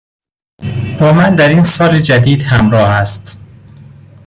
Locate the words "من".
1.13-1.35